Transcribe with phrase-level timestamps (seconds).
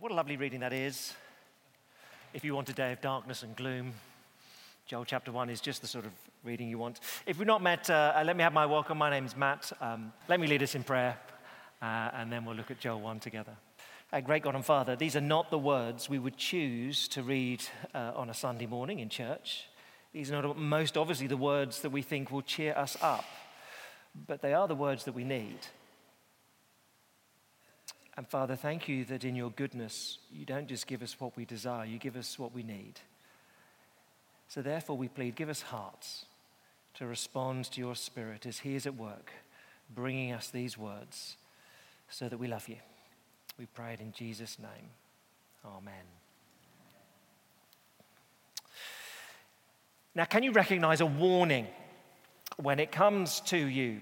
[0.00, 1.14] what a lovely reading that is.
[2.32, 3.92] If you want a day of darkness and gloom,
[4.86, 6.10] Joel chapter 1 is just the sort of
[6.42, 6.98] reading you want.
[7.26, 8.98] If we've not met, uh, uh let me have my welcome.
[8.98, 9.70] My name's Matt.
[9.80, 11.16] Um, let me lead us in prayer,
[11.80, 13.52] uh, and then we'll look at Joel 1 together.
[14.12, 17.62] Uh, great God and Father, these are not the words we would choose to read
[17.94, 19.66] uh, on a Sunday morning in church.
[20.12, 23.24] These are not most obviously the words that we think will cheer us up,
[24.26, 25.58] but they are the words that we need.
[28.16, 31.44] And Father, thank you that in your goodness, you don't just give us what we
[31.44, 33.00] desire, you give us what we need.
[34.48, 36.26] So therefore, we plead, give us hearts
[36.94, 39.32] to respond to your Spirit as He is at work,
[39.92, 41.36] bringing us these words
[42.08, 42.76] so that we love you.
[43.58, 44.90] We pray it in Jesus' name.
[45.64, 45.94] Amen.
[50.14, 51.66] Now, can you recognize a warning
[52.58, 54.00] when it comes to you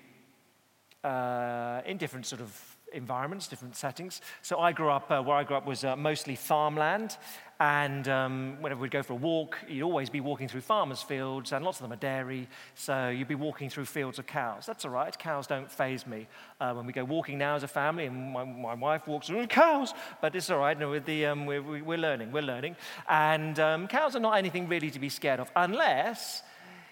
[1.03, 4.21] uh, in different sort of environments, different settings.
[4.43, 7.17] So I grew up, uh, where I grew up was uh, mostly farmland.
[7.61, 11.53] And um, whenever we'd go for a walk, you'd always be walking through farmers' fields,
[11.53, 12.49] and lots of them are dairy.
[12.75, 14.67] So you'd be walking through fields of cows.
[14.67, 15.17] That's all right.
[15.17, 16.27] Cows don't faze me.
[16.61, 19.47] Uh, when we go walking now as a family, and my, my wife walks through
[19.47, 20.77] cows, but it's all right.
[20.77, 22.33] No, with the, um, we're, we're learning.
[22.33, 22.75] We're learning.
[23.09, 26.43] And um, cows are not anything really to be scared of, unless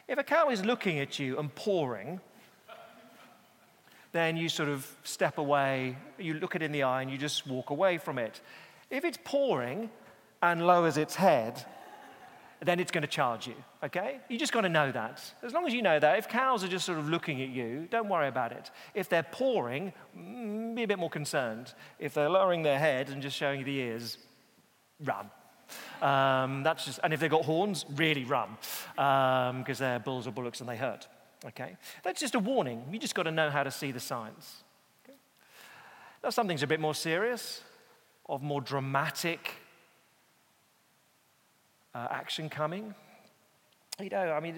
[0.06, 2.20] if a cow is looking at you and pawing,
[4.12, 7.47] then you sort of step away, you look it in the eye, and you just
[7.47, 8.41] walk away from it.
[8.91, 9.91] If it's pawing
[10.42, 11.64] and lowers its head,
[12.62, 14.20] then it's going to charge you, okay?
[14.28, 15.22] You just got to know that.
[15.42, 17.88] As long as you know that, if cows are just sort of looking at you,
[17.91, 18.70] don't worry about it.
[18.94, 21.72] If they're pawing, mm, be a bit more concerned.
[21.98, 24.19] If they're lowering their head and just showing you the ears,
[25.03, 25.31] run.
[26.03, 28.48] Um, that's just, and if they've got horns, really run,
[28.94, 31.06] because um, they're bulls or bullocks and they hurt.
[31.46, 31.77] Okay?
[32.02, 32.84] That's just a warning.
[32.91, 34.62] You just got to know how to see the signs.
[35.05, 35.16] Okay?
[36.22, 37.62] Now, something's a bit more serious,
[38.28, 39.52] of more dramatic
[41.94, 42.94] uh, action coming.
[44.00, 44.55] You know, I mean,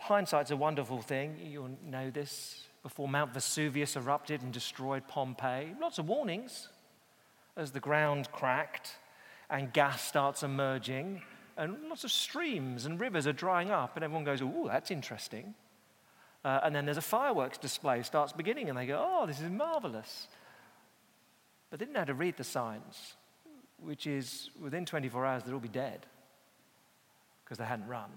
[0.00, 1.36] hindsight's a wonderful thing.
[1.42, 2.64] You'll know this.
[2.82, 6.68] Before Mount Vesuvius erupted and destroyed Pompeii, lots of warnings
[7.56, 8.92] as the ground cracked
[9.50, 11.22] and gas starts emerging,
[11.56, 15.54] and lots of streams and rivers are drying up, and everyone goes, Oh, that's interesting.
[16.44, 19.50] Uh, and then there's a fireworks display starts beginning, and they go, oh, this is
[19.50, 20.28] marvelous.
[21.70, 23.14] But they didn't know how to read the signs,
[23.82, 26.06] which is within 24 hours, they'd all be dead
[27.44, 28.10] because they hadn't run.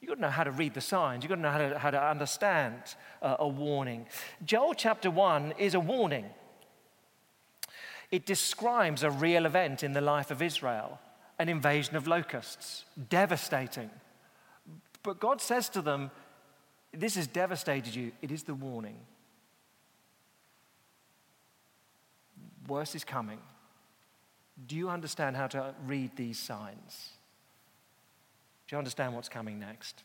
[0.00, 1.22] You've got to know how to read the signs.
[1.22, 2.74] You've got to know how to, how to understand
[3.22, 4.06] uh, a warning.
[4.44, 6.26] Joel chapter 1 is a warning.
[8.10, 10.98] It describes a real event in the life of Israel
[11.38, 13.90] an invasion of locusts, devastating.
[15.02, 16.10] But God says to them,
[16.92, 18.12] this has devastated you.
[18.20, 18.98] It is the warning.
[22.68, 23.38] Worse is coming.
[24.66, 27.10] Do you understand how to read these signs?
[28.68, 30.02] Do you understand what's coming next?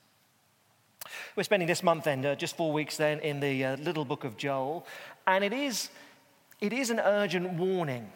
[1.35, 4.23] We're spending this month then, uh, just four weeks then, in the uh, little book
[4.23, 4.85] of Joel,
[5.25, 5.89] and it is,
[6.59, 8.09] it is an urgent warning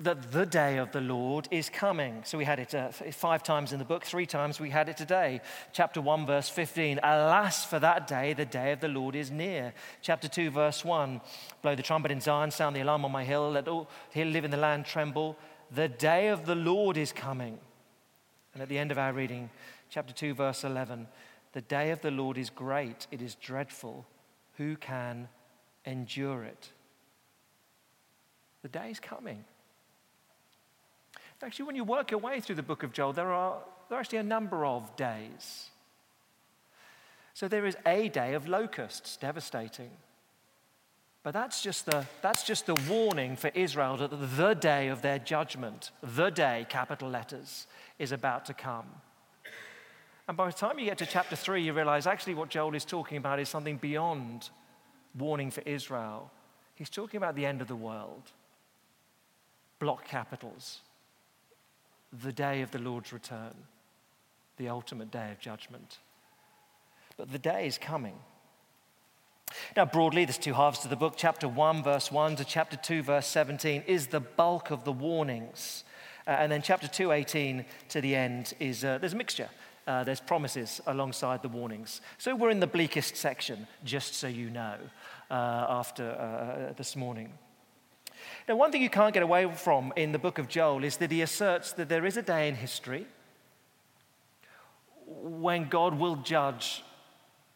[0.00, 2.22] that the day of the Lord is coming.
[2.24, 4.96] So we had it uh, five times in the book, three times we had it
[4.96, 5.40] today.
[5.72, 9.72] Chapter 1, verse 15 Alas for that day, the day of the Lord is near.
[10.02, 11.20] Chapter 2, verse 1
[11.62, 14.44] Blow the trumpet in Zion, sound the alarm on my hill, let all who live
[14.44, 15.38] in the land tremble.
[15.70, 17.58] The day of the Lord is coming.
[18.52, 19.50] And at the end of our reading,
[19.90, 21.06] chapter 2, verse 11
[21.52, 24.06] The day of the Lord is great, it is dreadful.
[24.56, 25.28] Who can
[25.84, 26.70] endure it?
[28.62, 29.44] The day is coming.
[31.44, 34.00] Actually, when you work your way through the book of Joel, there are, there are
[34.00, 35.68] actually a number of days.
[37.34, 39.90] So there is a day of locusts, devastating.
[41.22, 45.18] But that's just, the, that's just the warning for Israel that the day of their
[45.18, 47.66] judgment, the day, capital letters,
[47.98, 48.86] is about to come.
[50.26, 52.84] And by the time you get to chapter 3, you realize actually what Joel is
[52.84, 54.48] talking about is something beyond
[55.18, 56.30] warning for Israel.
[56.74, 58.32] He's talking about the end of the world.
[59.78, 60.80] Block capitals,
[62.22, 63.54] the day of the Lord's return,
[64.56, 65.98] the ultimate day of judgment.
[67.16, 68.14] But the day is coming.
[69.76, 71.14] Now, broadly, there's two halves to the book.
[71.16, 75.84] Chapter 1, verse 1 to chapter 2, verse 17 is the bulk of the warnings.
[76.26, 79.48] Uh, and then chapter 2, 18 to the end is uh, there's a mixture.
[79.86, 82.00] Uh, there's promises alongside the warnings.
[82.16, 84.76] So we're in the bleakest section, just so you know,
[85.30, 87.30] uh, after uh, this morning.
[88.48, 91.10] Now, one thing you can't get away from in the book of Joel is that
[91.10, 93.06] he asserts that there is a day in history
[95.06, 96.82] when God will judge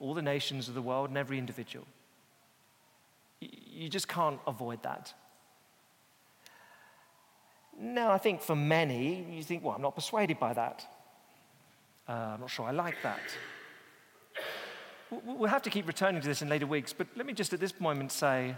[0.00, 1.87] all the nations of the world and every individual.
[3.41, 5.12] You just can't avoid that.
[7.81, 10.85] Now, I think for many, you think, well, I'm not persuaded by that.
[12.09, 13.21] Uh, I'm not sure I like that.
[15.11, 17.61] We'll have to keep returning to this in later weeks, but let me just at
[17.61, 18.55] this moment say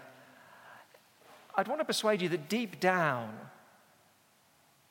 [1.56, 3.36] I'd want to persuade you that deep down,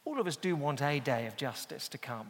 [0.05, 2.27] all of us do want a day of justice to come.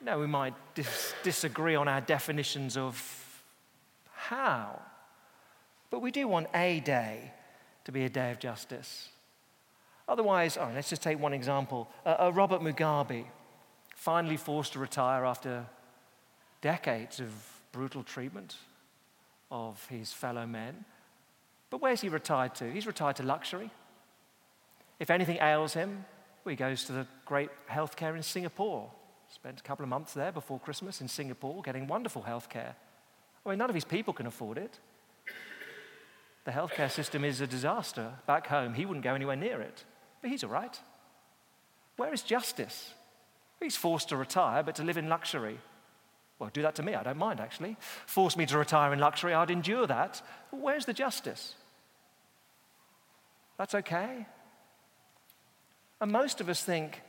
[0.00, 3.42] No, we might dis- disagree on our definitions of
[4.12, 4.80] how,
[5.90, 7.32] but we do want a day
[7.84, 9.08] to be a day of justice.
[10.08, 11.88] Otherwise, oh, let's just take one example.
[12.04, 13.24] Uh, uh, Robert Mugabe,
[13.94, 15.64] finally forced to retire after
[16.60, 17.30] decades of
[17.72, 18.56] brutal treatment
[19.50, 20.84] of his fellow men.
[21.74, 22.70] But where's he retired to?
[22.70, 23.68] He's retired to luxury.
[25.00, 26.04] If anything ails him,
[26.44, 28.92] well, he goes to the great healthcare in Singapore.
[29.28, 32.74] Spent a couple of months there before Christmas in Singapore getting wonderful healthcare.
[33.44, 34.78] I mean, none of his people can afford it.
[36.44, 38.12] The healthcare system is a disaster.
[38.24, 39.82] Back home, he wouldn't go anywhere near it.
[40.22, 40.78] But he's all right.
[41.96, 42.92] Where is justice?
[43.58, 45.58] He's forced to retire, but to live in luxury.
[46.38, 47.76] Well, do that to me, I don't mind actually.
[48.06, 50.22] Force me to retire in luxury, I'd endure that.
[50.52, 51.56] But where's the justice?
[53.56, 54.26] That's okay.
[56.00, 57.02] And most of us think,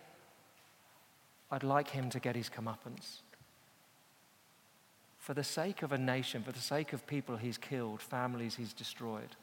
[1.51, 3.21] I'd like him to get his comeuppance.
[5.19, 8.73] For the sake of a nation, for the sake of people he's killed, families he's
[8.73, 9.35] destroyed,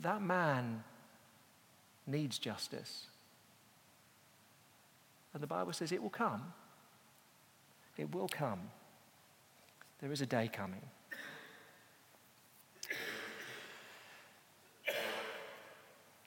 [0.00, 0.82] that man
[2.06, 3.06] needs justice.
[5.34, 6.52] And the Bible says it will come.
[7.96, 8.60] It will come.
[10.00, 10.82] There is a day coming.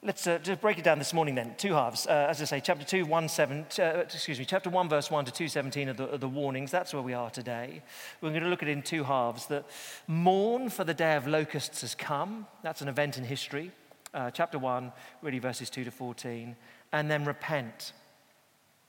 [0.02, 1.54] Let's uh, just break it down this morning then.
[1.56, 2.06] Two halves.
[2.06, 5.24] Uh, as I say, chapter 2, 1, 7, uh, excuse me, chapter 1, verse 1
[5.24, 6.70] to 217 of the, the warnings.
[6.70, 7.82] That's where we are today.
[8.20, 9.46] We're going to look at it in two halves.
[9.46, 9.64] That
[10.06, 12.46] mourn for the day of locusts has come.
[12.62, 13.72] That's an event in history.
[14.12, 16.56] Uh, chapter 1, really verses 2 to 14.
[16.92, 17.92] And then repent.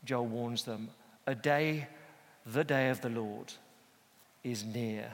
[0.04, 0.90] Joel warns them.
[1.26, 1.88] A day,
[2.46, 3.54] the day of the Lord,
[4.44, 5.14] is near.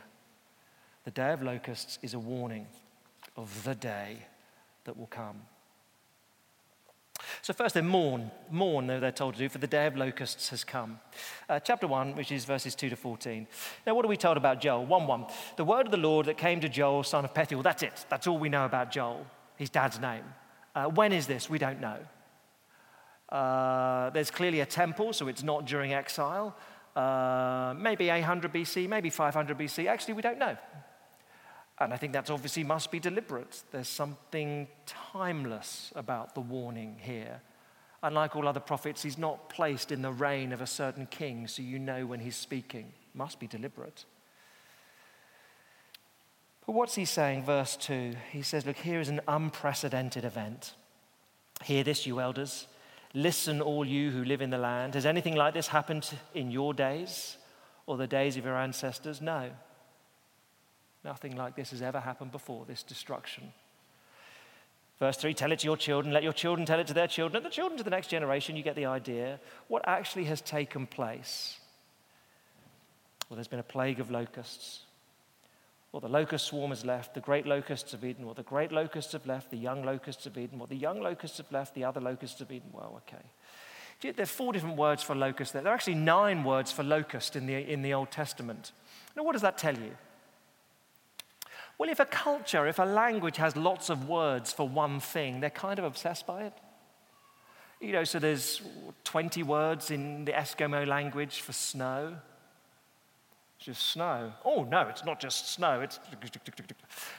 [1.05, 2.65] The day of locusts is a warning
[3.37, 4.17] of the day
[4.85, 5.41] that will come.
[7.41, 8.31] So, first, they mourn.
[8.49, 10.99] Mourn, they're told to do, for the day of locusts has come.
[11.49, 13.47] Uh, chapter 1, which is verses 2 to 14.
[13.85, 14.85] Now, what are we told about Joel?
[14.85, 15.25] 1 1.
[15.57, 17.63] The word of the Lord that came to Joel, son of Pethuel.
[17.63, 18.05] That's it.
[18.09, 19.25] That's all we know about Joel,
[19.57, 20.23] his dad's name.
[20.75, 21.49] Uh, when is this?
[21.49, 21.97] We don't know.
[23.29, 26.55] Uh, there's clearly a temple, so it's not during exile.
[26.95, 29.87] Uh, maybe 800 BC, maybe 500 BC.
[29.87, 30.55] Actually, we don't know.
[31.79, 33.63] And I think that obviously must be deliberate.
[33.71, 37.41] There's something timeless about the warning here.
[38.03, 41.61] Unlike all other prophets, he's not placed in the reign of a certain king, so
[41.61, 42.91] you know when he's speaking.
[43.13, 44.05] Must be deliberate.
[46.65, 47.43] But what's he saying?
[47.43, 50.73] Verse 2 he says, Look, here is an unprecedented event.
[51.63, 52.67] Hear this, you elders.
[53.13, 54.95] Listen, all you who live in the land.
[54.95, 57.37] Has anything like this happened in your days
[57.85, 59.21] or the days of your ancestors?
[59.21, 59.51] No.
[61.03, 63.51] Nothing like this has ever happened before, this destruction.
[64.99, 67.37] Verse 3 Tell it to your children, let your children tell it to their children,
[67.37, 68.55] and the children to the next generation.
[68.55, 69.39] You get the idea.
[69.67, 71.59] What actually has taken place?
[73.29, 74.81] Well, there's been a plague of locusts.
[75.91, 78.25] Well, the locust swarm has left, the great locusts of Eden.
[78.25, 80.57] Well, the great locusts have left, the young locusts of Eden.
[80.57, 82.69] Well, the young locusts have left, the other locusts of Eden.
[82.71, 83.23] Well, okay.
[84.01, 85.61] There are four different words for locust there.
[85.61, 88.71] There are actually nine words for locust in the, in the Old Testament.
[89.15, 89.91] Now, what does that tell you?
[91.77, 95.49] Well, if a culture, if a language has lots of words for one thing, they're
[95.49, 96.53] kind of obsessed by it.
[97.81, 98.61] You know, so there's
[99.03, 102.15] 20 words in the Eskimo language for snow.
[103.57, 104.31] It's just snow.
[104.45, 105.81] Oh, no, it's not just snow.
[105.81, 105.99] It's.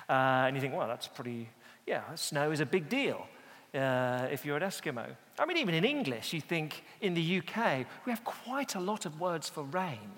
[0.08, 1.50] Uh, and you think, well, that's pretty.
[1.86, 3.26] Yeah, snow is a big deal
[3.74, 5.06] uh, if you're an Eskimo.
[5.38, 9.04] I mean, even in English, you think in the UK, we have quite a lot
[9.04, 10.12] of words for rain.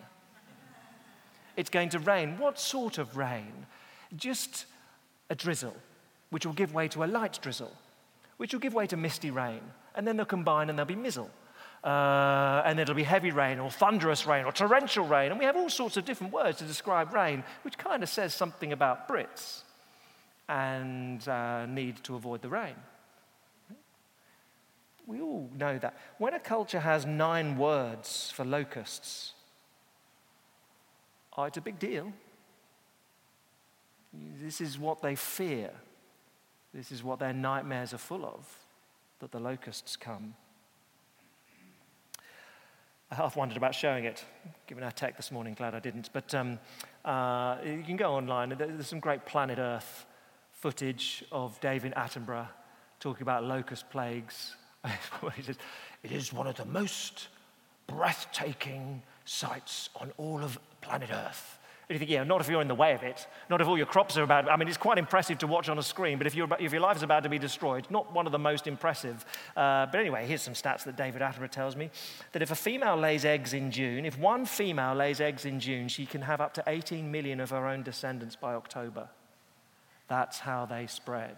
[1.57, 2.39] It's going to rain.
[2.39, 3.67] What sort of rain?
[4.15, 4.67] Just
[5.31, 5.77] a drizzle,
[6.31, 7.73] which will give way to a light drizzle,
[8.37, 9.61] which will give way to misty rain,
[9.95, 11.31] and then they'll combine and there'll be mizzle.
[11.85, 15.31] Uh, and it'll be heavy rain or thunderous rain or torrential rain.
[15.31, 18.35] And we have all sorts of different words to describe rain, which kind of says
[18.35, 19.63] something about Brits
[20.49, 22.75] and uh, need to avoid the rain.
[25.07, 25.97] We all know that.
[26.19, 29.33] When a culture has nine words for locusts,
[31.37, 32.13] oh, it's a big deal.
[34.41, 35.71] This is what they fear.
[36.75, 38.47] This is what their nightmares are full of
[39.21, 40.35] that the locusts come.
[43.11, 44.25] I half wondered about showing it,
[44.67, 45.55] given our tech this morning.
[45.55, 46.11] Glad I didn't.
[46.13, 46.59] But um,
[47.05, 48.55] uh, you can go online.
[48.59, 50.07] There's some great planet Earth
[50.53, 52.49] footage of David Attenborough
[52.99, 54.57] talking about locust plagues
[55.37, 55.57] he says,
[56.03, 57.29] it is one of the most
[57.87, 61.56] breathtaking sights on all of planet Earth.
[61.89, 63.87] You think, yeah, not if you're in the way of it, not if all your
[63.87, 64.51] crops are about.
[64.51, 66.81] I mean, it's quite impressive to watch on a screen, but if, you if your
[66.81, 69.25] life is about to be destroyed, not one of the most impressive.
[69.57, 71.91] Uh, but anyway, here's some stats that David Attenborough tells me
[72.33, 75.87] that if a female lays eggs in June, if one female lays eggs in June,
[75.87, 79.09] she can have up to 18 million of her own descendants by October.
[80.09, 81.37] That's how they spread.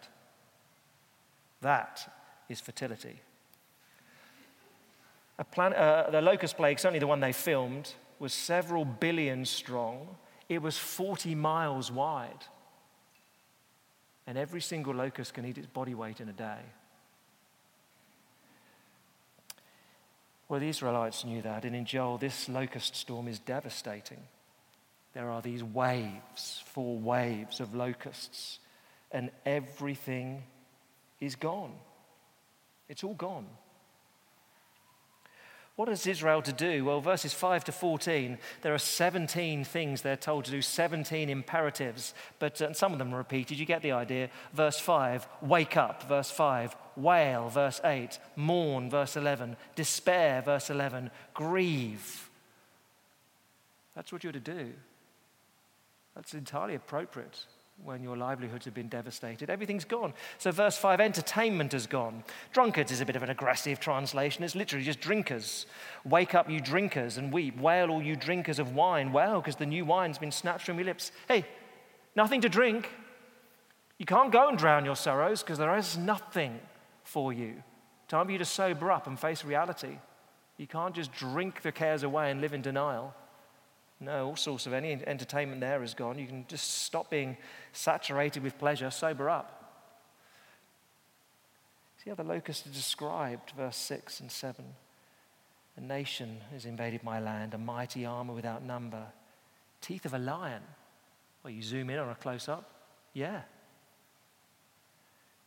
[1.61, 2.11] That
[2.49, 3.21] is fertility.
[5.53, 10.17] Plan, uh, the locust plague, certainly the one they filmed, was several billion strong
[10.49, 12.45] it was 40 miles wide.
[14.27, 16.61] And every single locust can eat its body weight in a day.
[20.49, 24.21] Well, the Israelites knew that, and in Joel, this locust storm is devastating.
[25.13, 28.59] There are these waves, four waves of locusts,
[29.11, 30.43] and everything
[31.21, 31.73] is gone.
[32.89, 33.47] It's all gone.
[35.79, 36.85] What is Israel to do?
[36.85, 42.15] Well, verses 5 to 14, there are 17 things they're told to do, 17 imperatives,
[42.41, 43.61] but uh, some of them are repeated.
[43.61, 44.29] You get the idea.
[44.53, 46.09] Verse 5, wake up.
[46.09, 47.49] Verse 5, wail.
[47.49, 48.91] Verse 8, mourn.
[48.91, 50.43] Verse 11, despair.
[50.43, 52.29] Verse 11, grieve.
[53.95, 54.73] That's what you're to do.
[56.17, 57.39] That's entirely appropriate
[57.85, 59.51] when your livelihoods have been devastated.
[59.51, 60.13] Everything's gone.
[60.39, 62.25] So, verse 5 entertainment has gone.
[62.53, 64.45] Drunkards is a bit of an aggressive translation.
[64.45, 65.67] It's literally just drinkers.
[66.05, 67.59] Wake up, you drinkers, and weep.
[67.59, 69.13] Wail, all you drinkers of wine.
[69.13, 71.13] Wail, because the new wine's been snatched from your lips.
[71.29, 71.47] Hey,
[72.15, 72.91] nothing to drink.
[73.99, 76.61] You can't go and drown your sorrows because there is nothing
[77.03, 77.63] for you.
[78.07, 79.99] Time for you to sober up and face reality.
[80.57, 83.15] You can't just drink the cares away and live in denial.
[84.01, 86.19] No, all sorts of any entertainment there is gone.
[86.19, 87.37] You can just stop being
[87.73, 89.55] saturated with pleasure, sober up.
[92.03, 94.65] See how the locusts are described, verse 6 and 7.
[95.77, 99.05] A nation has invaded my land, a mighty armor without number.
[99.81, 100.63] Teeth of a lion.
[101.43, 102.71] Well, you zoom in on a close up.
[103.15, 103.43] Yeah.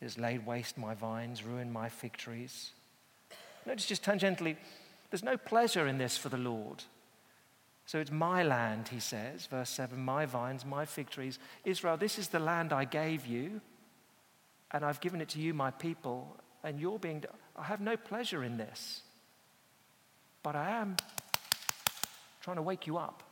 [0.01, 2.71] It has laid waste my vines, ruined my fig trees.
[3.65, 4.57] Notice just tangentially,
[5.09, 6.83] there's no pleasure in this for the Lord.
[7.91, 11.39] So it's my land, he says, verse 7 my vines, my fig trees.
[11.65, 13.59] Israel, this is the land I gave you,
[14.71, 17.25] and I've given it to you, my people, and you're being.
[17.53, 19.01] I have no pleasure in this,
[20.41, 20.95] but I am
[22.39, 23.23] trying to wake you up.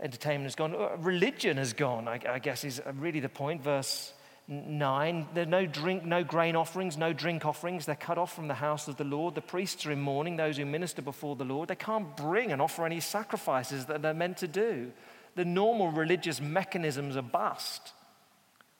[0.00, 3.62] Entertainment has gone, uh, religion has gone, I, I guess is really the point.
[3.62, 4.14] Verse
[4.48, 7.84] 9 there are no drink no grain offerings no drink offerings.
[7.84, 9.34] They're cut off from the house of the lord.
[9.34, 11.68] The priests are in mourning those who minister before the lord.
[11.68, 14.90] They can't bring and offer any sacrifices that they're meant to do.
[15.34, 17.92] The normal religious mechanisms are bust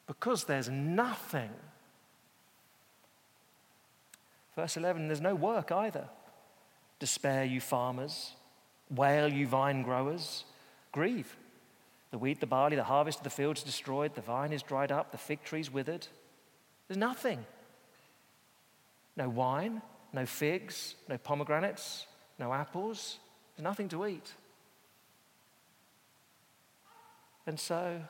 [0.06, 1.50] because there's nothing.
[4.56, 6.08] Verse 11 there's no work either.
[6.98, 8.32] Despair you farmers.
[8.90, 10.44] Wail you vine growers.
[10.92, 11.36] Grieve
[12.10, 15.12] the wheat, the barley, the harvest of the fields destroyed, the vine is dried up,
[15.12, 16.06] the fig tree's withered.
[16.86, 17.44] There's nothing.
[19.16, 22.06] No wine, no figs, no pomegranates,
[22.38, 23.18] no apples.
[23.56, 24.32] There's nothing to eat.
[27.46, 28.00] And so,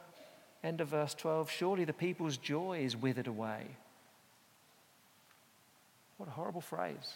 [0.62, 3.66] end of verse 12 surely the people's joy is withered away.
[6.18, 7.14] What a horrible phrase.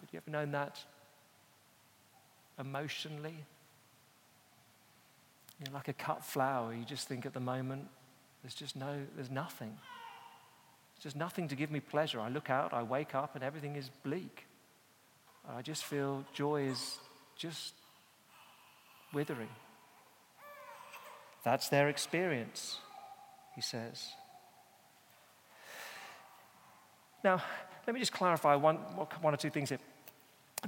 [0.00, 0.78] Have you ever known that
[2.58, 3.34] emotionally?
[5.58, 7.88] You know, like a cut flower, you just think at the moment,
[8.42, 9.76] there's just no, there's nothing.
[10.94, 12.20] There's just nothing to give me pleasure.
[12.20, 14.46] I look out, I wake up, and everything is bleak.
[15.48, 16.98] I just feel joy is
[17.36, 17.74] just
[19.12, 19.48] withering.
[21.44, 22.78] That's their experience,
[23.54, 24.12] he says.
[27.24, 27.42] Now,
[27.86, 29.78] let me just clarify one, one or two things here.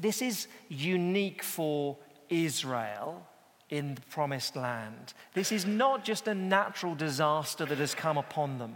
[0.01, 1.97] This is unique for
[2.29, 3.27] Israel
[3.71, 5.15] in the promised land.
[5.33, 8.75] This is not just a natural disaster that has come upon them.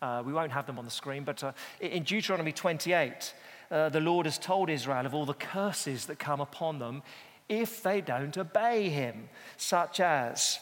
[0.00, 3.34] Uh, we won't have them on the screen, but uh, in Deuteronomy 28,
[3.70, 7.02] uh, the Lord has told Israel of all the curses that come upon them
[7.48, 10.58] if they don't obey him, such as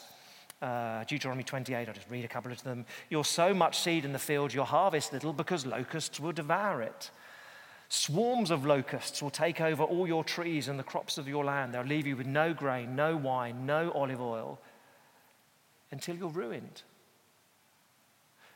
[0.61, 2.85] uh, Deuteronomy 28, I'll just read a couple of them.
[3.09, 7.11] You'll sow much seed in the field, you'll harvest little because locusts will devour it.
[7.87, 11.73] Swarms of locusts will take over all your trees and the crops of your land.
[11.73, 14.59] They'll leave you with no grain, no wine, no olive oil
[15.91, 16.81] until you're ruined.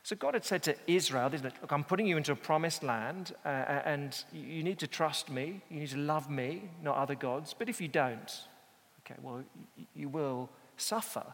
[0.02, 3.48] So God had said to Israel, Look, I'm putting you into a promised land, uh,
[3.48, 5.60] uh, and you need to trust me.
[5.70, 7.54] You need to love me, not other gods.
[7.56, 8.40] But if you don't,
[9.00, 9.44] okay, well,
[9.94, 11.24] you will suffer.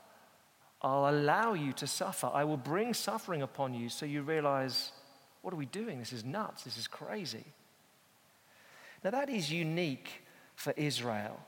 [0.82, 2.28] I'll allow you to suffer.
[2.32, 4.92] I will bring suffering upon you so you realize
[5.42, 6.00] What are we doing?
[6.00, 6.64] This is nuts.
[6.64, 7.44] This is crazy.
[9.04, 10.24] Now, that is unique
[10.54, 11.40] for Israel.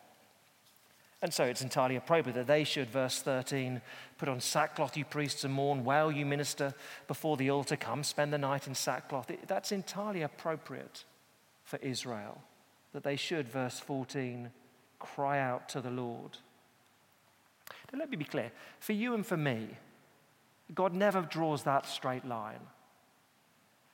[1.21, 3.81] And so it's entirely appropriate that they should, verse 13,
[4.19, 6.75] put on sackcloth, you priests, and mourn, wail, you minister
[7.09, 9.31] before the altar, come, spend the night in sackcloth.
[9.49, 11.05] That's entirely appropriate
[11.64, 12.40] for Israel,
[12.93, 14.50] that they should, verse 14,
[15.00, 16.38] cry out to the Lord.
[17.93, 19.71] Now, let me be clear for you and for me,
[20.75, 22.61] God never draws that straight line.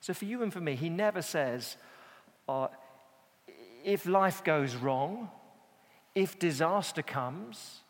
[0.00, 1.76] So, for you and for me, He never says,
[2.48, 2.68] uh,
[3.84, 5.30] if life goes wrong,
[6.14, 7.80] if disaster comes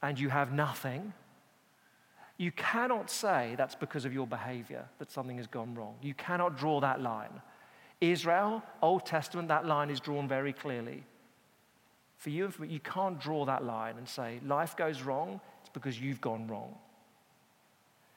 [0.00, 1.12] and you have nothing,
[2.38, 5.94] you cannot say that's because of your behavior that something has gone wrong.
[6.00, 7.42] You cannot draw that line.
[8.00, 11.04] Israel, Old Testament, that line is drawn very clearly.
[12.16, 16.20] For you, you can't draw that line and say, life goes wrong, it's because you've
[16.20, 16.74] gone wrong.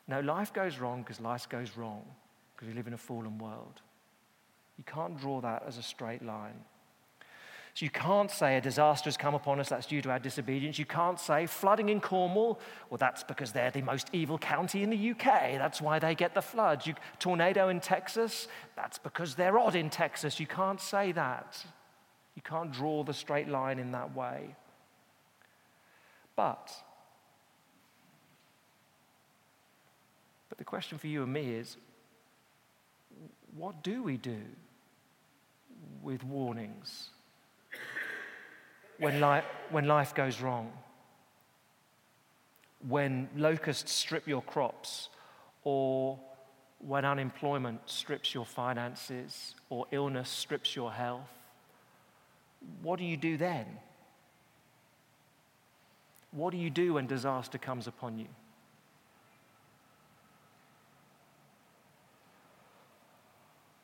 [0.07, 2.03] No, life goes wrong because life goes wrong,
[2.55, 3.81] because we live in a fallen world.
[4.77, 6.63] You can't draw that as a straight line.
[7.75, 10.79] So you can't say a disaster has come upon us, that's due to our disobedience.
[10.79, 12.57] You can't say flooding in Cornwall,
[12.89, 16.33] well, that's because they're the most evil county in the UK, that's why they get
[16.33, 16.87] the floods.
[16.87, 20.39] You, tornado in Texas, that's because they're odd in Texas.
[20.39, 21.65] You can't say that.
[22.35, 24.55] You can't draw the straight line in that way.
[26.37, 26.71] But,
[30.47, 31.75] but the question for you and me is
[33.57, 34.39] what do we do
[36.01, 37.09] with warnings?
[38.99, 40.71] When, li- when life goes wrong,
[42.87, 45.09] when locusts strip your crops,
[45.63, 46.19] or
[46.79, 51.29] when unemployment strips your finances, or illness strips your health,
[52.81, 53.65] what do you do then?
[56.31, 58.27] What do you do when disaster comes upon you?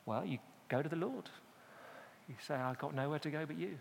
[0.04, 0.38] Well, you
[0.68, 1.28] go to the Lord.
[2.28, 3.78] You say, I've got nowhere to go but you.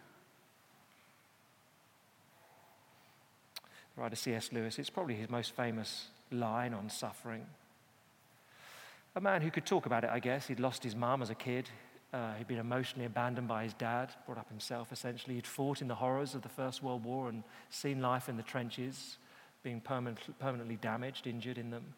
[4.02, 4.52] Writer C.S.
[4.52, 7.46] Lewis, it's probably his most famous line on suffering.
[9.16, 10.48] A man who could talk about it, I guess.
[10.48, 11.70] He'd lost his mum as a kid.
[12.12, 15.36] Uh, he'd been emotionally abandoned by his dad, brought up himself essentially.
[15.36, 18.44] He'd fought in the horrors of the First World War and seen life in the
[18.44, 19.18] trenches,
[19.62, 21.94] being permanent, permanently damaged, injured in them.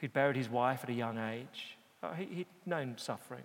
[0.00, 1.76] He'd buried his wife at a young age.
[2.00, 3.44] Uh, he, he'd known suffering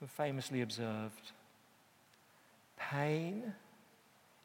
[0.00, 1.32] and famously observed
[2.76, 3.52] pain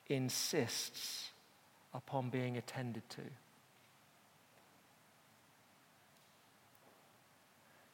[0.10, 1.32] insists
[1.98, 3.22] upon being attended to.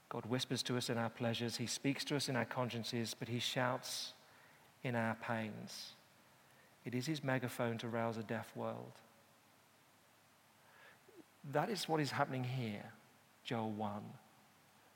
[0.10, 3.28] God whispers to us in our pleasures, He speaks to us in our consciences, but
[3.28, 4.14] He shouts
[4.84, 5.94] in our pains.
[6.86, 8.92] It is His megaphone to rouse a deaf world.
[11.52, 12.84] That is what is happening here,
[13.44, 14.04] Joel 1.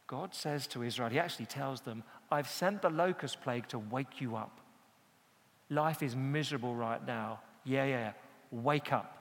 [0.05, 4.21] God says to Israel, He actually tells them, I've sent the locust plague to wake
[4.21, 4.59] you up.
[5.69, 7.39] Life is miserable right now.
[7.65, 8.11] Yeah, yeah,
[8.51, 9.17] Wake up,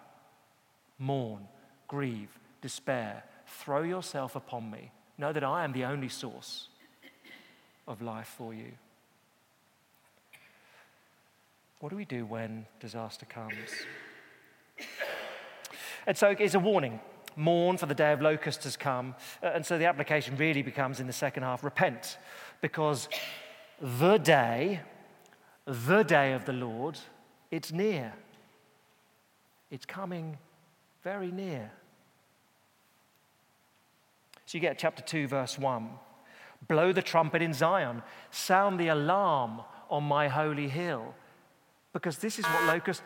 [0.99, 1.49] mourn,
[1.89, 3.25] grieve, despair.
[3.47, 4.93] Throw yourself upon me.
[5.19, 6.69] Know that I am the only source
[7.89, 8.73] of life for you.
[11.81, 13.55] What do we do when disaster comes?
[16.07, 17.01] And so it's a warning.
[17.37, 19.15] Mourn, for the day of locusts has come.
[19.43, 22.17] Uh, and so the application really becomes in the second half repent,
[22.63, 23.09] because
[23.81, 24.81] the day,
[25.67, 26.99] the day of the Lord,
[27.51, 28.15] it's near.
[29.71, 30.39] It's coming
[31.03, 31.71] very near.
[34.47, 35.89] So you get chapter 2, verse 1.
[36.69, 41.15] Blow the trumpet in Zion, sound the alarm on my holy hill.
[41.93, 43.03] Because this is what locusts.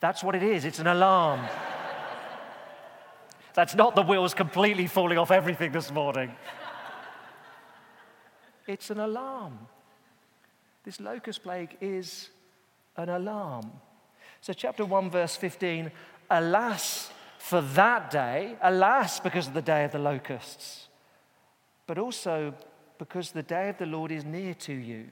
[0.00, 0.64] That's what it is.
[0.64, 1.40] It's an alarm.
[3.54, 6.34] That's not the wheels completely falling off everything this morning.
[8.66, 9.58] It's an alarm.
[10.84, 12.30] This locust plague is
[12.96, 13.70] an alarm.
[14.40, 15.90] So, chapter 1, verse 15
[16.30, 20.88] Alas for that day, alas because of the day of the locusts,
[21.86, 22.54] but also
[22.98, 25.08] because the day of the Lord is near to you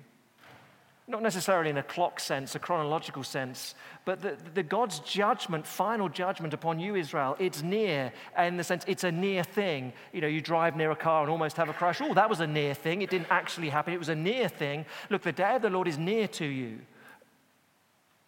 [1.08, 6.10] not necessarily in a clock sense, a chronological sense, but the, the, God's judgment, final
[6.10, 9.94] judgment upon you, Israel, it's near, in the sense it's a near thing.
[10.12, 12.02] You know, you drive near a car and almost have a crash.
[12.02, 13.00] Oh, that was a near thing.
[13.00, 13.94] It didn't actually happen.
[13.94, 14.84] It was a near thing.
[15.08, 16.78] Look, the day of the Lord is near to you.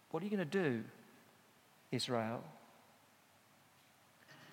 [0.09, 0.83] What are you going to do,
[1.91, 2.43] Israel?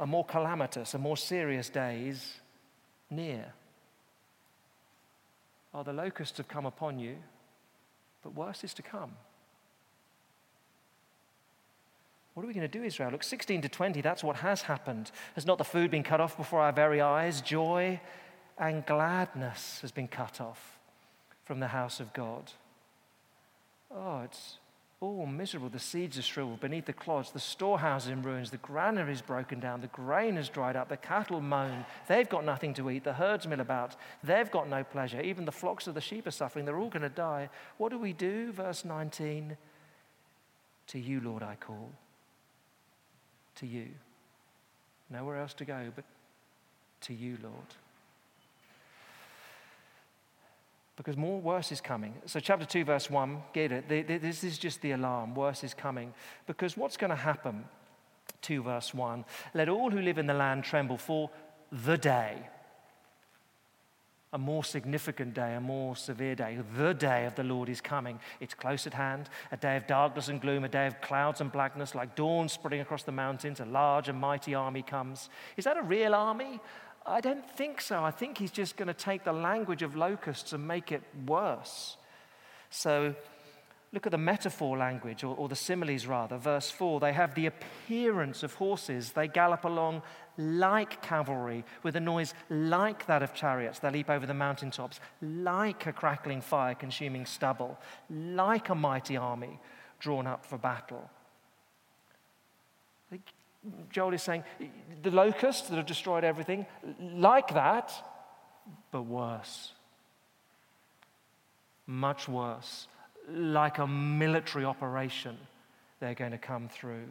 [0.00, 2.34] A more calamitous, a more serious day is
[3.10, 3.46] near.
[5.72, 7.16] Oh, the locusts have come upon you
[8.28, 9.12] but worse is to come.
[12.34, 13.10] What are we going to do, Israel?
[13.10, 15.10] Look, 16 to 20, that's what has happened.
[15.34, 17.40] Has not the food been cut off before our very eyes?
[17.40, 18.00] Joy
[18.58, 20.78] and gladness has been cut off
[21.44, 22.52] from the house of God.
[23.90, 24.58] Oh, it's
[25.00, 25.68] all miserable.
[25.68, 27.30] The seeds are shriveled beneath the clods.
[27.30, 28.50] The storehouse is in ruins.
[28.50, 29.80] The granary is broken down.
[29.80, 30.88] The grain has dried up.
[30.88, 31.84] The cattle moan.
[32.08, 33.04] They've got nothing to eat.
[33.04, 33.94] The herds mill about.
[34.24, 35.20] They've got no pleasure.
[35.20, 36.64] Even the flocks of the sheep are suffering.
[36.64, 37.48] They're all going to die.
[37.76, 38.50] What do we do?
[38.50, 39.56] Verse 19
[40.88, 41.92] To you, Lord, I call
[43.56, 43.88] to you.
[45.10, 46.04] Nowhere else to go but
[47.02, 47.54] to you, Lord.
[50.98, 52.12] Because more worse is coming.
[52.26, 53.88] So, chapter 2, verse 1, get it.
[53.88, 55.32] This is just the alarm.
[55.32, 56.12] Worse is coming.
[56.48, 57.64] Because what's going to happen?
[58.42, 61.30] 2, verse 1 Let all who live in the land tremble for
[61.70, 62.48] the day
[64.32, 66.58] a more significant day, a more severe day.
[66.76, 68.20] The day of the Lord is coming.
[68.40, 71.50] It's close at hand, a day of darkness and gloom, a day of clouds and
[71.50, 73.60] blackness, like dawn spreading across the mountains.
[73.60, 75.30] A large and mighty army comes.
[75.56, 76.60] Is that a real army?
[77.08, 78.04] I don't think so.
[78.04, 81.96] I think he's just going to take the language of locusts and make it worse.
[82.70, 83.14] So,
[83.92, 86.36] Look at the metaphor language, or, or, the similes rather.
[86.36, 89.12] Verse 4 they have the appearance of horses.
[89.12, 90.02] They gallop along
[90.36, 93.78] like cavalry, with a noise like that of chariots.
[93.78, 97.78] They leap over the mountaintops, like a crackling fire consuming stubble,
[98.10, 99.58] like a mighty army
[99.98, 101.10] drawn up for battle.
[103.90, 104.44] Joel is saying
[105.02, 106.66] the locusts that have destroyed everything,
[107.00, 107.92] like that,
[108.92, 109.72] but worse.
[111.86, 112.86] Much worse
[113.30, 115.36] like a military operation
[116.00, 117.04] they're going to come through.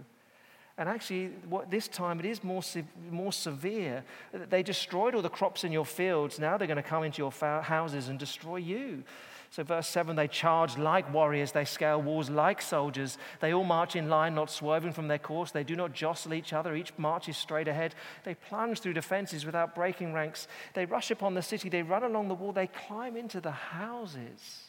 [0.77, 2.61] And actually, what, this time it is more,
[3.09, 4.03] more severe.
[4.31, 6.37] They destroyed all the crops in your fields.
[6.39, 9.03] Now they're going to come into your houses and destroy you.
[9.49, 13.17] So, verse 7 they charge like warriors, they scale walls like soldiers.
[13.39, 15.51] They all march in line, not swerving from their course.
[15.51, 17.95] They do not jostle each other, each marches straight ahead.
[18.23, 20.47] They plunge through defenses without breaking ranks.
[20.73, 24.63] They rush upon the city, they run along the wall, they climb into the houses.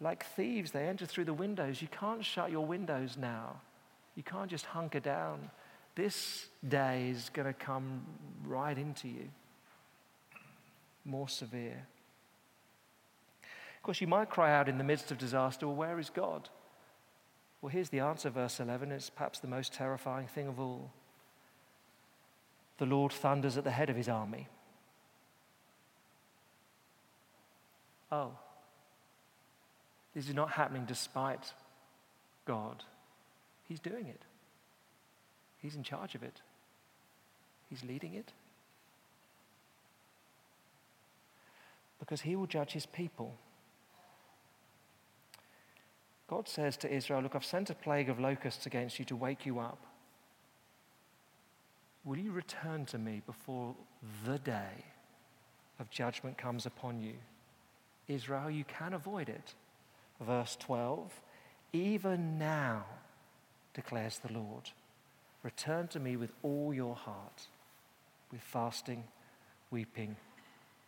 [0.00, 1.80] Like thieves, they enter through the windows.
[1.80, 3.60] You can't shut your windows now.
[4.16, 5.50] You can't just hunker down.
[5.94, 8.02] This day is going to come
[8.44, 9.28] right into you.
[11.04, 11.86] More severe.
[13.82, 16.48] Of course, you might cry out in the midst of disaster, well, where is God?
[17.60, 18.92] Well, here's the answer, verse 11.
[18.92, 20.92] It's perhaps the most terrifying thing of all.
[22.78, 24.46] The Lord thunders at the head of his army.
[28.12, 28.30] Oh.
[30.14, 31.52] This is not happening despite
[32.46, 32.84] God.
[33.66, 34.22] He's doing it,
[35.60, 36.40] He's in charge of it,
[37.68, 38.30] He's leading it.
[41.98, 43.34] Because He will judge His people.
[46.32, 49.44] God says to Israel, Look, I've sent a plague of locusts against you to wake
[49.44, 49.84] you up.
[52.06, 53.74] Will you return to me before
[54.24, 54.86] the day
[55.78, 57.16] of judgment comes upon you?
[58.08, 59.52] Israel, you can avoid it
[60.22, 61.12] verse 12
[61.74, 62.86] Even now,
[63.74, 64.70] declares the Lord,
[65.42, 67.46] return to me with all your heart,
[68.30, 69.04] with fasting,
[69.70, 70.16] weeping,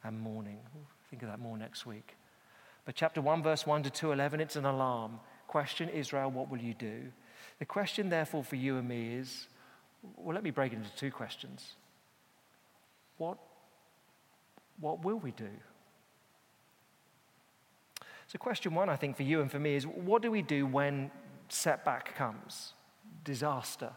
[0.03, 0.61] and mourning.
[1.11, 2.17] Think of that more next week.
[2.87, 5.21] But chapter 1, verse 1 to 211, it's an alarm.
[5.47, 7.13] Question Israel, what will you do?
[7.59, 9.47] The question, therefore, for you and me is
[10.17, 11.77] well, let me break it into two questions.
[13.17, 13.39] What,
[14.81, 15.49] what will we do?
[18.27, 20.67] So, question one, I think, for you and for me is what do we do
[20.67, 21.11] when
[21.49, 22.73] setback comes,
[23.23, 23.93] disaster?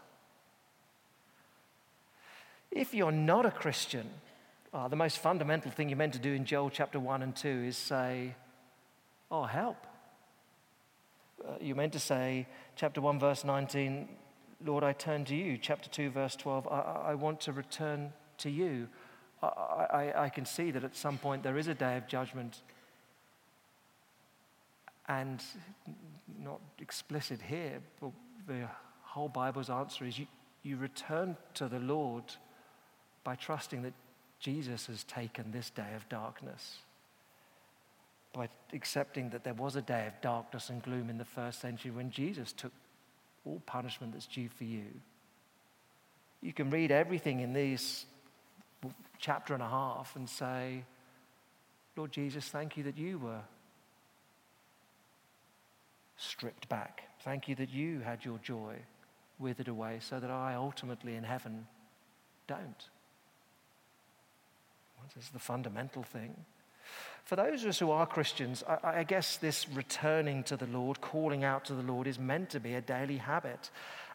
[2.72, 4.10] If you're not a Christian,
[4.74, 7.48] uh, the most fundamental thing you're meant to do in Joel chapter 1 and 2
[7.48, 8.36] is say,
[9.32, 9.87] Oh, help.
[11.48, 14.10] Uh, you're meant to say, chapter 1, verse 19,
[14.66, 15.58] Lord, I turn to you.
[15.58, 16.80] Chapter 2, verse 12, I,
[17.12, 18.88] I want to return to you.
[19.42, 22.62] I, I, I can see that at some point there is a day of judgment
[25.08, 25.42] and
[26.44, 28.12] not explicit here, but
[28.48, 28.68] the
[29.04, 30.28] whole Bible's answer is you,
[30.64, 32.24] you return to the Lord
[33.24, 33.94] by trusting that
[34.40, 36.78] Jesus has taken this day of darkness,
[38.38, 41.90] by accepting that there was a day of darkness and gloom in the first century
[41.90, 42.72] when Jesus took
[43.46, 44.86] all punishment that's due for you.
[46.42, 48.06] You can read everything in these
[49.18, 50.84] chapter and a half and say,
[51.96, 53.42] Lord Jesus, thank you that you were
[56.18, 57.04] stripped back.
[57.22, 58.76] Thank you that you had your joy
[59.40, 61.66] withered away so that I ultimately in heaven
[62.48, 62.86] don't.
[65.16, 66.36] This is the fundamental thing.
[67.24, 71.02] For those of us who are Christians, I, I, guess this returning to the Lord,
[71.02, 73.70] calling out to the Lord, is meant to be a daily habit.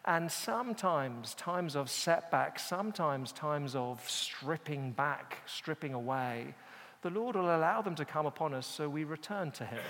[0.05, 6.55] And sometimes, times of setback, sometimes times of stripping back, stripping away,
[7.03, 9.83] the Lord will allow them to come upon us so we return to Him.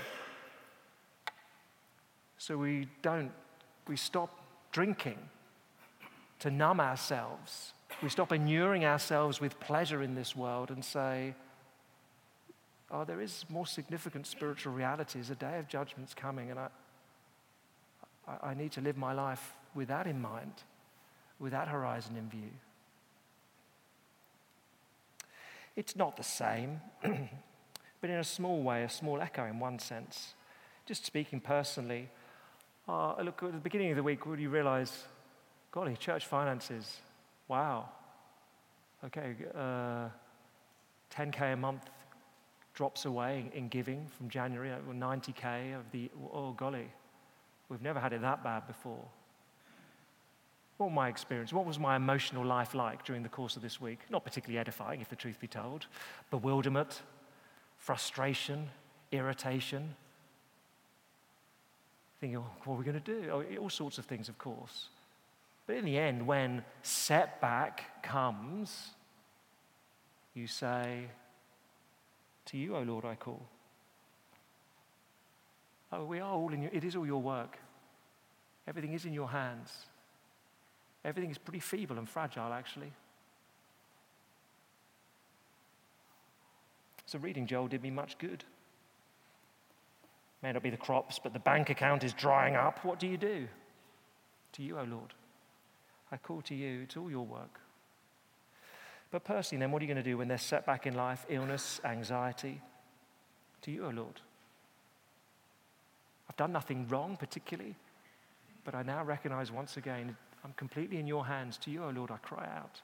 [2.37, 3.31] So we don't,
[3.87, 4.37] we stop
[4.73, 5.17] drinking
[6.39, 7.71] to numb ourselves.
[8.01, 11.35] We stop inuring ourselves with pleasure in this world and say,
[12.93, 15.29] oh, there is more significant spiritual realities.
[15.31, 16.67] A day of judgment's coming, and I,
[18.27, 20.53] I, I need to live my life with that in mind,
[21.39, 22.51] with that horizon in view.
[25.75, 30.35] It's not the same, but in a small way, a small echo in one sense.
[30.85, 32.09] Just speaking personally,
[32.87, 35.05] uh, look, at the beginning of the week, would you realize,
[35.71, 36.99] golly, church finances,
[37.47, 37.89] wow.
[39.03, 40.09] Okay, uh,
[41.11, 41.89] 10K a month
[42.73, 46.87] drops away in giving from January, uh, 90K of the, oh golly,
[47.69, 49.05] we've never had it that bad before.
[50.77, 51.53] What was my experience?
[51.53, 53.99] What was my emotional life like during the course of this week?
[54.09, 55.85] Not particularly edifying, if the truth be told.
[56.31, 57.01] Bewilderment,
[57.77, 58.69] frustration,
[59.11, 59.95] irritation.
[62.19, 63.29] Thinking, oh, what are we going to do?
[63.31, 64.87] Oh, all sorts of things, of course.
[65.67, 68.89] But in the end, when setback comes,
[70.33, 71.05] you say,
[72.45, 73.41] to you, O Lord, I call.
[75.91, 77.57] Oh, we are all in your, it is all your work.
[78.67, 79.71] Everything is in your hands.
[81.05, 82.91] Everything is pretty feeble and fragile, actually.
[87.05, 88.43] So reading Joel did me much good.
[90.41, 92.83] May not be the crops, but the bank account is drying up.
[92.83, 93.47] What do you do?
[94.53, 95.13] To you, O Lord.
[96.11, 96.81] I call to you.
[96.81, 97.59] It's all your work.
[99.13, 101.79] But personally, then, what are you going to do when there's setback in life, illness,
[101.85, 102.59] anxiety?
[103.61, 104.19] To you, O oh Lord.
[106.27, 107.75] I've done nothing wrong, particularly,
[108.65, 111.59] but I now recognize once again I'm completely in your hands.
[111.59, 112.81] To you, O oh Lord, I cry out.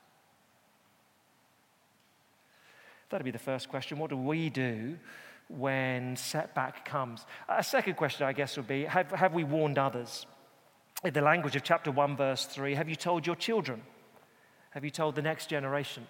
[3.09, 3.97] That'd be the first question.
[3.97, 4.99] What do we do
[5.47, 7.25] when setback comes?
[7.47, 10.27] A second question, I guess, would be have, have we warned others?
[11.03, 13.81] In the language of chapter 1, verse 3, have you told your children?
[14.69, 16.05] Have you told the next generation?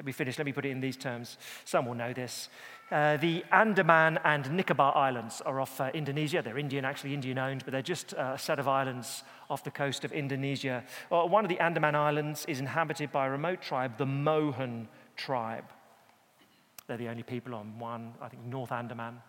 [0.00, 0.38] Let me finish.
[0.38, 1.36] Let me put it in these terms.
[1.66, 2.48] Some will know this.
[2.90, 6.40] Uh, the Andaman and Nicobar Islands are off uh, Indonesia.
[6.42, 9.70] They're Indian, actually Indian owned, but they're just uh, a set of islands off the
[9.70, 10.84] coast of Indonesia.
[11.10, 14.86] Well, one of the Andaman Islands is inhabited by a remote tribe, the Moken
[15.16, 15.66] tribe.
[16.86, 19.20] They're the only people on one, I think, North Andaman.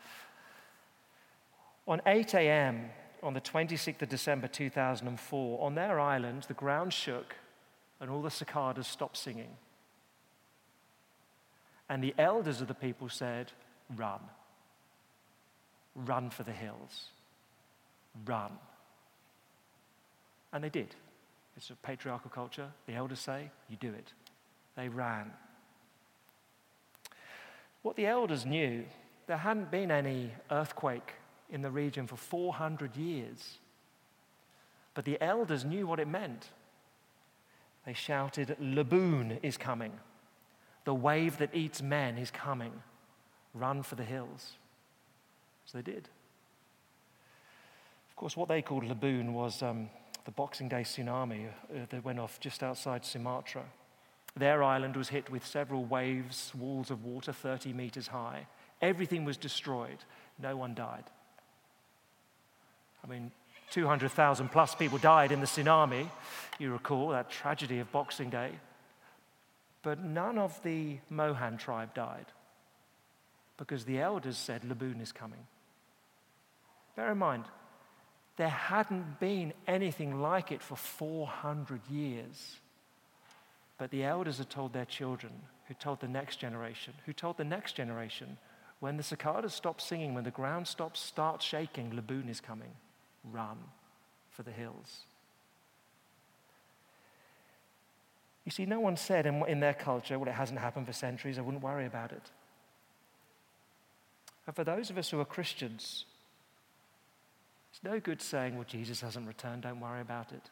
[1.86, 2.92] On 8 a.m.
[3.22, 7.36] on the 26th of December 2004, on their island, the ground shook
[8.00, 9.50] and all the cicadas stopped singing.
[11.92, 13.52] And the elders of the people said,
[13.98, 14.22] Run.
[15.94, 17.08] Run for the hills.
[18.26, 18.52] Run.
[20.54, 20.96] And they did.
[21.58, 22.70] It's a patriarchal culture.
[22.88, 24.14] The elders say, You do it.
[24.78, 25.34] They ran.
[27.82, 28.86] What the elders knew,
[29.28, 31.16] there hadn't been any earthquake
[31.50, 33.58] in the region for 400 years.
[34.94, 36.52] But the elders knew what it meant.
[37.86, 39.92] They shouted, Laboon is coming.
[40.84, 42.74] The wave that eats men is coming.
[43.54, 44.54] Run for the hills.
[45.66, 46.10] So they did.
[48.10, 49.90] Of course, what they called Laboon was um,
[50.26, 53.64] the Boxing Day tsunami uh, that went off just outside Sumatra.
[54.36, 58.48] Their island was hit with several waves, walls of water 30 meters high.
[58.82, 59.98] Everything was destroyed.
[60.42, 61.04] No one died.
[63.04, 63.32] I mean,
[63.72, 66.10] 200,000 plus people died in the tsunami.
[66.60, 68.52] You recall that tragedy of Boxing Day.
[69.84, 72.28] But none of the Moken tribe died
[73.58, 75.46] because the elders said Laboon is coming.
[76.96, 77.46] Bear in mind,
[78.38, 82.58] there hadn't been anything like it for 400 years.
[83.78, 85.32] But the elders had told their children,
[85.68, 88.38] who told the next generation, who told the next generation,
[88.80, 92.72] when the cicadas stop singing, when the ground stops, start shaking, Laboon is coming.
[93.24, 93.58] Run
[94.32, 95.02] for the hills.
[98.52, 101.40] You see, no one said in, in their culture, well, it hasn't happened for centuries,
[101.40, 102.32] I wouldn't worry about it.
[104.46, 106.04] And for those of us who are Christians,
[107.72, 110.50] it's no good saying, well, Jesus hasn't returned, don't worry about it.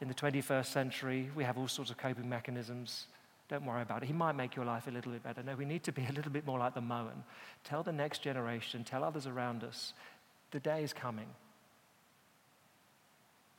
[0.00, 3.06] In the 21st century, we have all sorts of coping mechanisms.
[3.48, 4.06] Don't worry about it.
[4.06, 5.42] He might make your life a little bit better.
[5.42, 7.24] No, we need to be a little bit more like the Moken.
[7.64, 9.92] Tell the next generation, tell others around us,
[10.52, 11.26] the day is coming.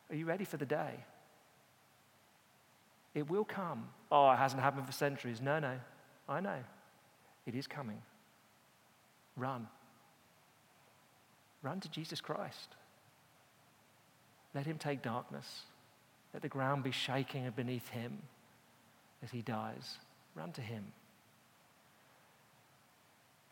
[0.10, 1.04] Are you ready for the day?
[3.19, 3.89] It will come.
[4.10, 5.41] Oh, it hasn't happened for centuries.
[5.41, 5.73] No, no,
[6.29, 6.55] I know.
[7.45, 8.01] It is coming.
[9.36, 9.67] Run.
[11.62, 12.77] Run to Jesus Christ.
[14.55, 15.63] Let him take darkness.
[16.34, 18.19] Let the ground be shaking beneath him
[19.21, 19.97] as he dies.
[20.34, 20.86] Run to him.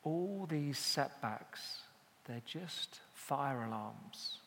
[0.04, 1.80] All these setbacks,
[2.26, 4.38] they're just fire alarms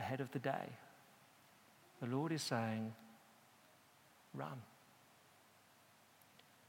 [0.00, 0.70] ahead of the day.
[2.00, 2.94] The Lord is saying,
[4.34, 4.62] run.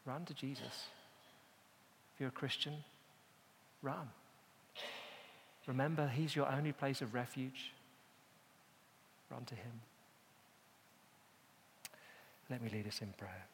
[0.05, 0.85] Run to Jesus.
[2.13, 2.73] If you're a Christian,
[3.81, 4.09] run.
[5.67, 7.71] Remember, He's your only place of refuge.
[9.29, 9.81] Run to Him.
[12.49, 13.45] Let me lead us in prayer.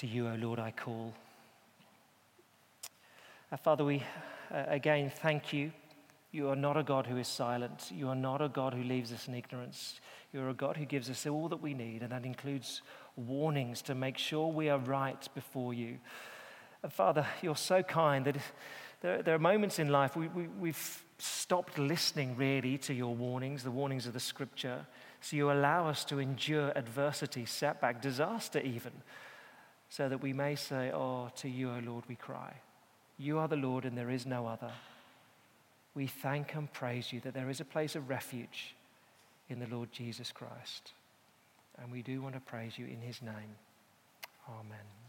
[0.00, 1.12] To you, O Lord, I call.
[3.52, 4.02] Uh, Father, we
[4.50, 5.72] uh, again thank you.
[6.32, 7.92] You are not a God who is silent.
[7.94, 10.00] You are not a God who leaves us in ignorance.
[10.32, 12.80] You are a God who gives us all that we need, and that includes
[13.14, 15.98] warnings to make sure we are right before you.
[16.82, 18.36] And Father, you're so kind that
[19.02, 23.64] there, there are moments in life we, we, we've stopped listening really to your warnings,
[23.64, 24.86] the warnings of the scripture.
[25.20, 28.92] So you allow us to endure adversity, setback, disaster, even
[29.90, 32.54] so that we may say, Oh, to you, O Lord, we cry.
[33.18, 34.70] You are the Lord, and there is no other.
[35.94, 38.74] We thank and praise you that there is a place of refuge
[39.50, 40.92] in the Lord Jesus Christ.
[41.82, 43.56] And we do want to praise you in his name.
[44.48, 44.99] Amen.